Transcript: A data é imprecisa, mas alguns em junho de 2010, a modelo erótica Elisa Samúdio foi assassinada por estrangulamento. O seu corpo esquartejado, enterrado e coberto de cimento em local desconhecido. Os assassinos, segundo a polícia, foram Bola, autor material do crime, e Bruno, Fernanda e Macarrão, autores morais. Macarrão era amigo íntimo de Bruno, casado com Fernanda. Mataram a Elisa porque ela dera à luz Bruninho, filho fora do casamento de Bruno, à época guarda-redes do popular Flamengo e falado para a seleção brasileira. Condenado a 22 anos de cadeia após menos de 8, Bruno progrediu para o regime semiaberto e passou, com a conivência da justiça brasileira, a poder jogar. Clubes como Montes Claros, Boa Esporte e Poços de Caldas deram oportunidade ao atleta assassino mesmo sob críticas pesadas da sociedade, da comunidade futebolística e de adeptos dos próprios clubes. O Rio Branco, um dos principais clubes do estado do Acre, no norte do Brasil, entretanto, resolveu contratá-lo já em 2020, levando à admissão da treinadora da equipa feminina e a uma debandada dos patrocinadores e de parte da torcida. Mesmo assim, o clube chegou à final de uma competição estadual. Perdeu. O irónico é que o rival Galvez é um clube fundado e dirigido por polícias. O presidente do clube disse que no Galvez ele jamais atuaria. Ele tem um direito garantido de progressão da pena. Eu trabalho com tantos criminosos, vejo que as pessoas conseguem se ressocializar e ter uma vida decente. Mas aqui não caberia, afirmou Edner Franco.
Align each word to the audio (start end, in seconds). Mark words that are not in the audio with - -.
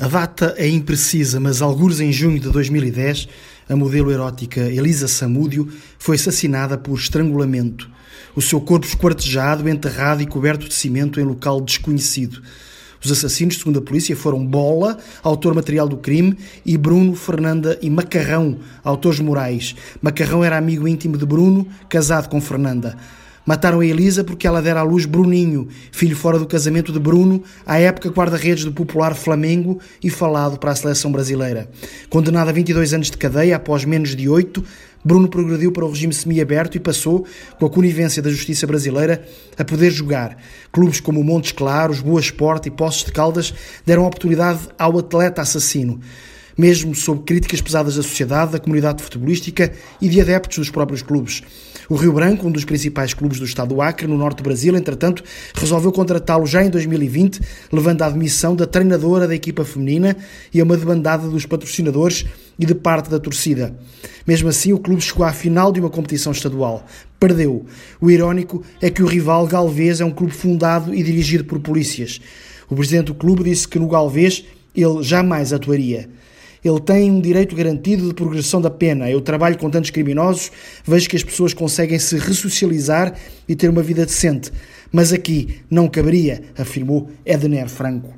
A 0.00 0.06
data 0.06 0.54
é 0.56 0.68
imprecisa, 0.68 1.40
mas 1.40 1.60
alguns 1.60 1.98
em 1.98 2.12
junho 2.12 2.38
de 2.38 2.48
2010, 2.50 3.28
a 3.68 3.74
modelo 3.74 4.12
erótica 4.12 4.60
Elisa 4.60 5.08
Samúdio 5.08 5.68
foi 5.98 6.14
assassinada 6.14 6.78
por 6.78 6.96
estrangulamento. 6.96 7.90
O 8.36 8.40
seu 8.40 8.60
corpo 8.60 8.86
esquartejado, 8.86 9.68
enterrado 9.68 10.22
e 10.22 10.26
coberto 10.26 10.68
de 10.68 10.74
cimento 10.74 11.18
em 11.18 11.24
local 11.24 11.60
desconhecido. 11.60 12.40
Os 13.04 13.10
assassinos, 13.10 13.58
segundo 13.58 13.80
a 13.80 13.82
polícia, 13.82 14.14
foram 14.14 14.46
Bola, 14.46 14.98
autor 15.20 15.52
material 15.52 15.88
do 15.88 15.96
crime, 15.96 16.38
e 16.64 16.78
Bruno, 16.78 17.16
Fernanda 17.16 17.76
e 17.82 17.90
Macarrão, 17.90 18.60
autores 18.84 19.18
morais. 19.18 19.74
Macarrão 20.00 20.44
era 20.44 20.56
amigo 20.56 20.86
íntimo 20.86 21.18
de 21.18 21.26
Bruno, 21.26 21.66
casado 21.88 22.28
com 22.28 22.40
Fernanda. 22.40 22.96
Mataram 23.48 23.80
a 23.80 23.86
Elisa 23.86 24.22
porque 24.22 24.46
ela 24.46 24.60
dera 24.60 24.80
à 24.80 24.82
luz 24.82 25.06
Bruninho, 25.06 25.68
filho 25.90 26.14
fora 26.14 26.38
do 26.38 26.46
casamento 26.46 26.92
de 26.92 26.98
Bruno, 26.98 27.42
à 27.64 27.78
época 27.78 28.10
guarda-redes 28.10 28.62
do 28.62 28.72
popular 28.72 29.14
Flamengo 29.14 29.80
e 30.04 30.10
falado 30.10 30.58
para 30.58 30.72
a 30.72 30.76
seleção 30.76 31.10
brasileira. 31.10 31.66
Condenado 32.10 32.50
a 32.50 32.52
22 32.52 32.92
anos 32.92 33.10
de 33.10 33.16
cadeia 33.16 33.56
após 33.56 33.86
menos 33.86 34.14
de 34.14 34.28
8, 34.28 34.62
Bruno 35.02 35.28
progrediu 35.28 35.72
para 35.72 35.86
o 35.86 35.88
regime 35.88 36.12
semiaberto 36.12 36.76
e 36.76 36.80
passou, 36.80 37.24
com 37.58 37.64
a 37.64 37.70
conivência 37.70 38.20
da 38.20 38.28
justiça 38.28 38.66
brasileira, 38.66 39.26
a 39.56 39.64
poder 39.64 39.90
jogar. 39.90 40.36
Clubes 40.70 41.00
como 41.00 41.24
Montes 41.24 41.52
Claros, 41.52 42.02
Boa 42.02 42.20
Esporte 42.20 42.68
e 42.68 42.70
Poços 42.70 43.04
de 43.04 43.12
Caldas 43.12 43.54
deram 43.86 44.04
oportunidade 44.04 44.60
ao 44.78 44.98
atleta 44.98 45.40
assassino 45.40 46.00
mesmo 46.58 46.92
sob 46.92 47.22
críticas 47.22 47.60
pesadas 47.60 47.94
da 47.94 48.02
sociedade, 48.02 48.52
da 48.52 48.58
comunidade 48.58 49.00
futebolística 49.00 49.72
e 50.02 50.08
de 50.08 50.20
adeptos 50.20 50.58
dos 50.58 50.70
próprios 50.70 51.02
clubes. 51.02 51.40
O 51.88 51.94
Rio 51.94 52.12
Branco, 52.12 52.46
um 52.46 52.50
dos 52.50 52.64
principais 52.64 53.14
clubes 53.14 53.38
do 53.38 53.46
estado 53.46 53.74
do 53.74 53.80
Acre, 53.80 54.08
no 54.08 54.18
norte 54.18 54.38
do 54.38 54.42
Brasil, 54.42 54.76
entretanto, 54.76 55.22
resolveu 55.54 55.92
contratá-lo 55.92 56.44
já 56.44 56.62
em 56.62 56.68
2020, 56.68 57.40
levando 57.72 58.02
à 58.02 58.06
admissão 58.06 58.54
da 58.54 58.66
treinadora 58.66 59.26
da 59.26 59.34
equipa 59.34 59.64
feminina 59.64 60.14
e 60.52 60.60
a 60.60 60.64
uma 60.64 60.76
debandada 60.76 61.28
dos 61.28 61.46
patrocinadores 61.46 62.26
e 62.58 62.66
de 62.66 62.74
parte 62.74 63.08
da 63.08 63.18
torcida. 63.18 63.74
Mesmo 64.26 64.48
assim, 64.50 64.72
o 64.72 64.78
clube 64.78 65.00
chegou 65.00 65.24
à 65.24 65.32
final 65.32 65.72
de 65.72 65.80
uma 65.80 65.88
competição 65.88 66.32
estadual. 66.32 66.84
Perdeu. 67.18 67.64
O 68.00 68.10
irónico 68.10 68.62
é 68.82 68.90
que 68.90 69.02
o 69.02 69.06
rival 69.06 69.46
Galvez 69.46 70.00
é 70.02 70.04
um 70.04 70.10
clube 70.10 70.34
fundado 70.34 70.94
e 70.94 71.02
dirigido 71.02 71.44
por 71.44 71.58
polícias. 71.60 72.20
O 72.68 72.74
presidente 72.74 73.06
do 73.06 73.14
clube 73.14 73.44
disse 73.44 73.66
que 73.66 73.78
no 73.78 73.88
Galvez 73.88 74.44
ele 74.76 75.02
jamais 75.02 75.54
atuaria. 75.54 76.10
Ele 76.64 76.80
tem 76.80 77.10
um 77.10 77.20
direito 77.20 77.54
garantido 77.54 78.08
de 78.08 78.14
progressão 78.14 78.60
da 78.60 78.70
pena. 78.70 79.10
Eu 79.10 79.20
trabalho 79.20 79.58
com 79.58 79.70
tantos 79.70 79.90
criminosos, 79.90 80.50
vejo 80.84 81.08
que 81.08 81.16
as 81.16 81.24
pessoas 81.24 81.54
conseguem 81.54 81.98
se 81.98 82.16
ressocializar 82.18 83.14
e 83.48 83.54
ter 83.54 83.68
uma 83.68 83.82
vida 83.82 84.04
decente. 84.04 84.50
Mas 84.90 85.12
aqui 85.12 85.60
não 85.70 85.88
caberia, 85.88 86.42
afirmou 86.56 87.10
Edner 87.24 87.68
Franco. 87.68 88.12